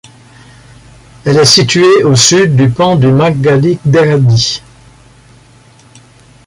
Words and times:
Elle 1.25 1.37
est 1.37 1.45
située 1.45 2.01
au 2.03 2.15
sud 2.15 2.55
du 2.55 2.71
pan 2.71 2.95
de 2.95 3.07
Makgadikgadi. 3.07 4.63